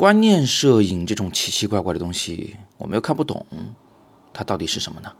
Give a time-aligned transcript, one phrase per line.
[0.00, 3.44] 观念摄影这种奇奇怪怪的东西，我们又看不懂，
[4.32, 5.12] 它到底是什么呢？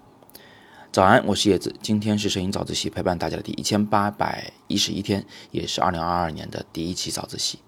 [0.90, 7.58] 早安，我是叶子，今天是摄影早自习陪伴大家的第一千八百一十一天，也是二零二二年的第一期早自习。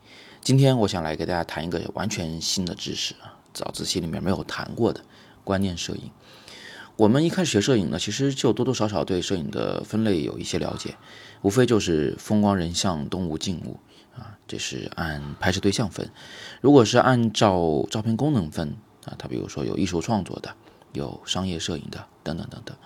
[0.41, 5.05] 今天我想来给大家谈一个完全新的知识啊，早自习里面没有谈过的
[5.45, 6.11] 观念摄影。
[6.97, 10.95] 我们一开始学摄影呢，其实就多多少少对摄影的分类有一些了解，
[11.41, 13.81] 无非就是风光人像、动物静物
[14.15, 16.11] 啊，这是按拍摄对象分。
[16.61, 20.55] 如果是按照照片功能分啊，它比如说有艺术创作的，
[20.93, 22.77] 有商业摄影的，等等等等。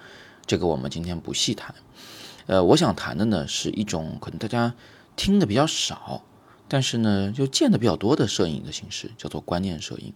[0.46, 1.74] 这个我们今天不细谈，
[2.46, 4.72] 呃，我想谈的呢是一种可能大家
[5.16, 6.22] 听的比较少，
[6.68, 10.14] 但是呢又见的比较多的摄影的形式，叫做观念摄影。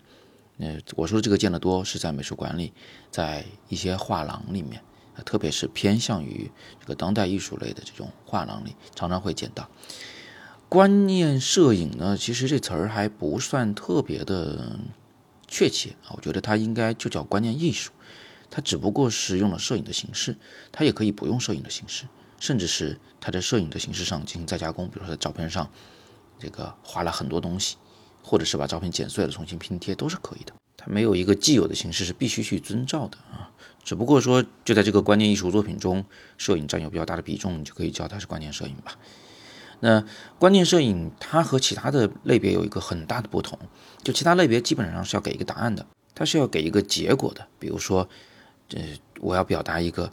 [0.60, 2.72] 呃，我说的这个见得多是在美术馆里，
[3.10, 4.82] 在一些画廊里面，
[5.24, 9.68] 特别是偏向于这个当代艺术类的这种画廊里，常常会见到。
[10.68, 14.78] 观念摄影呢，其实这词儿还不算特别的
[15.48, 17.90] 确切啊，我觉得它应该就叫观念艺术。
[18.50, 20.36] 它只不过是用了摄影的形式，
[20.70, 22.04] 它也可以不用摄影的形式，
[22.38, 25.70] 甚至是它在摄影的形式上进行再加工，比如说在照片上
[26.38, 27.76] 这个画了很多东西，
[28.22, 30.52] 或者是把照片剪碎了重新拼贴都是可以的。
[30.76, 33.50] 它没有一个既有的形式是必须去遵照的啊。
[33.84, 36.04] 只不过说就在这个观念艺术作品中，
[36.38, 38.96] 摄影占有比较大的比重，你就可以叫它是观念摄影吧。
[39.80, 40.04] 那
[40.38, 43.58] 观念摄影它和其他的类别有一个很大的不同，
[44.02, 48.08] 就其他类别基本上是要给一个答案的，它是要给一个结果的，比如说。
[48.68, 48.78] 这
[49.18, 50.08] 我要表达一个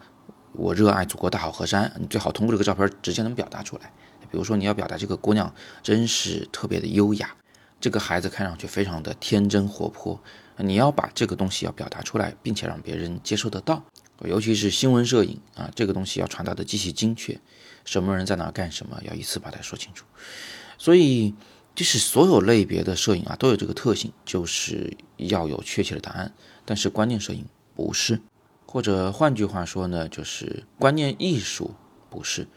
[0.53, 3.93] 我热爱祖国大好河山，你最好通过这个照片直接能表达出来。
[4.31, 7.35] 比如说你要表达这个姑娘真是特别的优雅，
[7.79, 10.19] 这个孩子看上去非常的天真活泼，
[10.57, 13.83] 你要把这个东西要表达出来，并且让别人接受得到。
[14.23, 17.39] 尤其是新闻摄影啊，这个东西要传达的极其精确，
[17.85, 20.05] 什么人在哪干什么，要一次把它说清楚。
[20.79, 21.35] 所以，
[21.75, 26.33] 就是所有类别的摄影啊都有这个特性，就是要有确切的答案。
[26.65, 28.19] 但是观念摄影不是。
[28.65, 31.75] 或者换句话说呢，就是观念艺术
[32.09, 32.47] 不是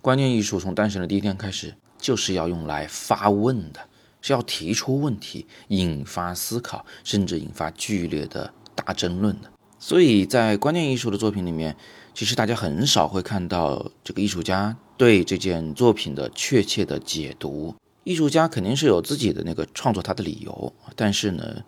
[0.00, 3.86] 观念艺术，从诞生的第一天开始，就是要用来发问的，
[4.20, 9.50] 是要提出问题、引发思考，甚至引发剧烈的大争论的。
[9.78, 11.76] 所以在观念艺术的作品里面，
[12.14, 17.74] 其实大家很少会看到这个艺术家对这件作品的确切的解读。
[18.04, 21.62] 艺术家肯定是有自己的那个创作他的理由，但是呢。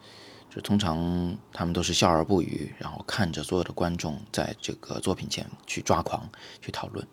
[0.55, 6.29] 就通常他们都是笑而不语，然后看着所有的观众在这个作品前去抓狂、
[6.61, 7.09] 去讨论。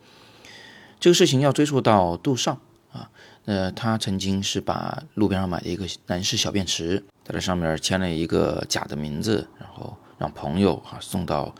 [1.00, 2.60] 这个事情要追溯到杜尚
[2.92, 3.10] 啊，
[3.46, 11.54] 呃，他曾经是把路边上买的一个男士小便池，在这上面签了一个假的名字，然后让朋友啊送到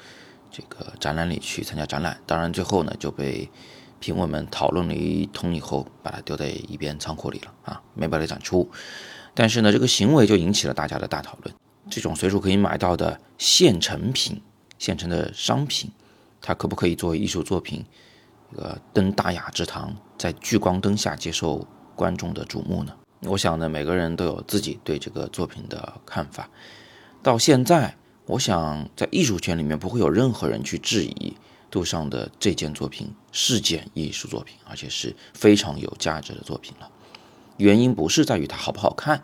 [0.51, 2.19] 这个展览里去参加展览。
[2.27, 3.49] 当然最后呢就被
[3.99, 8.71] 评委们讨论了一通以后，把它丢在一边仓库里了啊，没把它展出。
[9.35, 11.55] 但是呢，这个行为就引起了大家的大讨论。
[11.89, 14.41] 这种随处可以买到的现成品、
[14.79, 15.91] 现成的商品，
[16.41, 17.85] 它可不可以作为艺术作品，
[18.57, 22.93] 呃，登大雅之堂，在聚光灯下接受观众的瞩目呢？
[23.23, 26.49] 我想呢，每个人都有自己对这个作品的看法。
[27.23, 27.97] 到现在，
[28.27, 31.37] 我想在艺术圈里面不会有任何人去质疑
[31.71, 36.91] 杜尚的这件作品是件艺术作品，而且是非常有价值的作品了。
[37.59, 39.23] 原因不是在于它好不好看，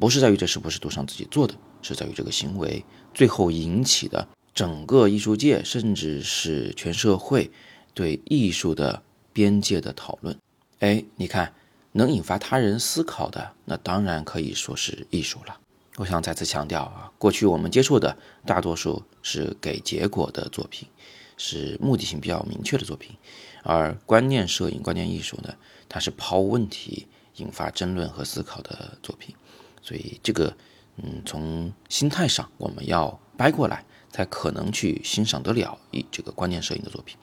[0.00, 1.54] 不是在于这是不是杜尚自己做的。
[1.82, 7.50] 是在于这个行为最后引起的整个艺术界，甚至是全社会
[7.94, 10.36] 对艺术的边界的讨论。
[10.80, 11.54] 哎，你看，
[11.92, 15.56] 能引发他人思考的，那当然可以说是艺术了。
[15.96, 20.88] 我想再次强调啊，过去我们接触的大多数是给结果的作品，
[21.36, 23.16] 是目的性比较明确的作品，
[23.62, 25.54] 而观念摄影、观念艺术呢，
[25.88, 27.06] 它是抛问题、
[27.36, 29.34] 引发争论和思考的作品。
[29.80, 30.54] 所以这个。
[30.96, 37.18] 嗯，从心态上，我们要掰过来，才可能去欣赏得了一这个观念摄影的作品。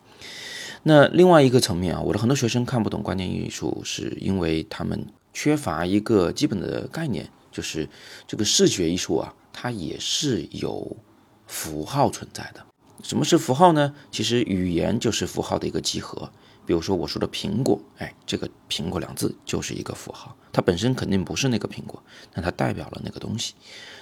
[0.83, 7.88] 那另外一个层面啊，我的很多学生看不懂观念艺术，是因为他们缺乏一个基本的概念，就是
[8.27, 10.97] 这个视觉艺术啊，它也是有
[11.45, 12.65] 符号存在的。
[13.03, 13.94] 什么是符号呢？
[14.12, 16.31] 其实语言就是符号的一个集合。
[16.63, 22.01] 比如说我说的苹果，哎，这个苹果两字就是一个符号，它本身肯定不是那个苹果，
[22.31, 23.56] 但它代表了那个东西。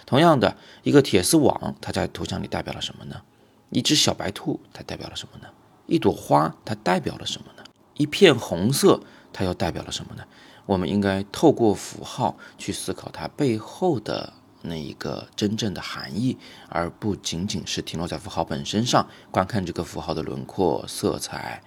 [0.05, 3.21] 同样的，一个铁丝网，它在图像里代表了什么呢？
[3.69, 5.47] 一只小白兔，它代表了什么呢？
[5.89, 7.63] 一朵花，它代表了什么呢？
[7.95, 9.01] 一片红色，
[9.33, 10.23] 它又代表了什么呢？
[10.65, 14.31] 我们应该透过符号去思考它背后的
[14.61, 16.37] 那一个真正的含义，
[16.69, 21.61] 而不仅仅是停留在符号本身上，观看这个符号的轮廓、色彩。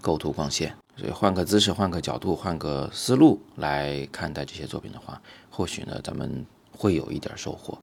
[0.00, 5.18] 构图、光线，所以换个姿势、换个角度、换个思路来看待这些作品的话，
[5.48, 6.44] 或许呢，咱们
[6.76, 7.78] 会有一点收获。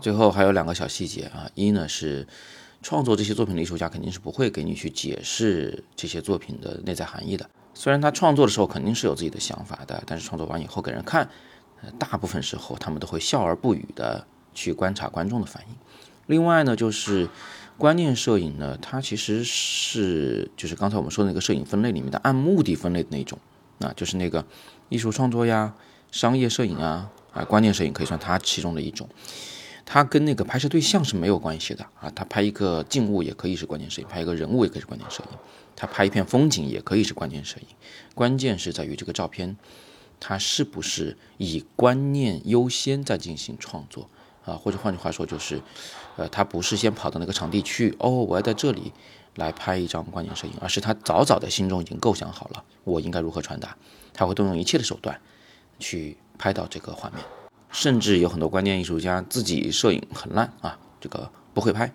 [0.00, 2.26] 最后还有两个小细节啊，一呢是
[2.82, 7.48] 创作这些作品的艺术家肯定是不会给你去解释这些作品的内在含义的。
[7.74, 11.28] 虽然他创作的时候肯定是有自己的想法的，但是创作完以后给人看，
[11.98, 15.76] 大部分时候他们都会笑而不语的去观察观众的反应。
[16.26, 17.28] 另外呢，就是
[17.76, 23.38] 观念摄影呢，它其实是就是刚才我们说的那个摄影分类里面的按目的分类的那种，
[23.78, 24.44] 啊，就是那个
[24.88, 25.74] 艺术创作呀、
[26.10, 29.08] 商业摄影啊、啊观念摄影可以算它其中的一种。
[29.90, 35.38] 它跟那个拍摄对象是没有关系的啊，它拍一个静物也可以是观念摄影，拍一个人物也可以是观念摄影，
[35.74, 37.66] 它拍一片风景也可以是观念摄影。
[38.14, 39.56] 关键是在于这个照片，
[40.20, 44.10] 它是不是以观念优先在进行创作
[44.44, 44.52] 啊？
[44.52, 45.62] 或者换句话说就是，
[46.18, 48.92] 呃，他不是先跑到那个场地去，哦，我要在这里
[49.36, 53.74] 来拍一张观念摄影，而是他早早的心中已经构想好了我应该如何传达，
[54.12, 55.18] 他会动用一切的手段
[55.78, 57.24] 去拍到这个画面。
[57.70, 61.92] 甚至有很多观念艺术家自己摄影很烂啊，这个不会拍，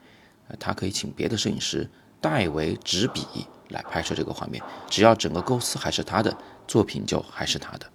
[0.60, 1.90] 他可以请别的摄影师
[2.22, 3.26] 代为执笔
[3.70, 6.36] 来拍摄这个画面，只要整个构思还是他的
[6.68, 7.86] 作品就还是他的。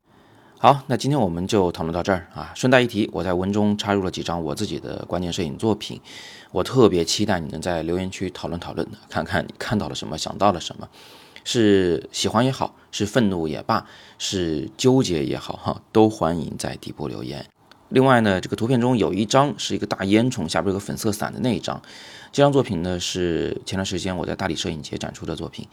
[0.60, 2.52] 好，那今天我们就讨论到这儿啊。
[2.56, 6.00] 顺带一提，我在文中插入了几张我自己的观念摄影作品，
[6.50, 10.88] 我特别期待你能在留言区讨论讨论，看看你看到了什么，想到了什么，
[11.44, 13.86] 是喜欢也好，是愤怒也罢，
[14.18, 17.46] 是纠结也好，哈，都欢迎在底部留言。
[17.90, 21.80] 另外呢，这个图片中有一张是一个大烟囱，下边有个粉色伞的那一张。
[22.30, 25.66] 这张作品呢是前段时间我在大理摄影节展出的作品。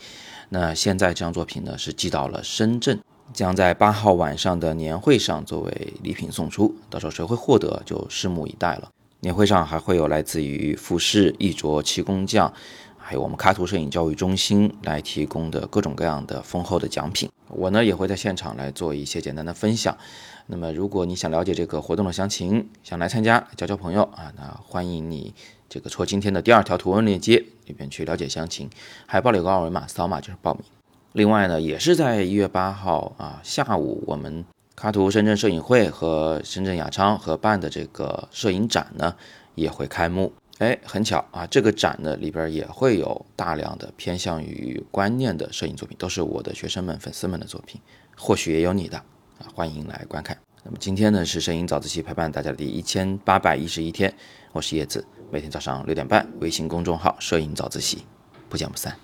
[0.50, 2.98] 那现在这张作品呢是寄到了深圳，
[3.34, 6.74] 将在八号晚上的年会上作为礼品送出。
[6.90, 8.90] 到时候谁会获得就拭目以待了。
[9.20, 12.54] 年会上还会有来自于富士、一卓、七工匠，
[13.08, 17.30] 还有我们卡图摄影教育中心来提供的各种各样的丰厚的奖品。
[17.50, 19.96] 我呢也会在现场来做一些简单的分享。
[20.48, 25.36] 那么，如果你想了解这个活动的详情，想来参加交交朋友啊，那欢迎你
[25.70, 28.68] 这个戳今天的第二条图文链接里边去了解详情。
[29.06, 30.64] 海报里有个二维码，扫码就是报名。
[31.14, 34.44] 另外呢，也是在一月八号啊下午，我们
[34.76, 39.14] 卡图深圳摄影会和深圳雅昌合办的这个摄影展呢
[39.54, 40.34] 也会开幕。
[40.60, 47.82] 哎，很巧啊，这个展呢里边也会有大量的偏向于观念的摄影作品，都是我的学生们、粉丝们的作品，
[48.16, 48.98] 或许也有你的。
[48.98, 50.38] 啊，欢迎来观看。
[50.64, 54.14] 那么今天呢是摄影早自习陪伴大家的第一千八百一十一天，
[54.54, 58.06] 我是叶子，每天早上六点半，微信公众号“摄影早自习”，
[58.48, 58.98] 不见不散。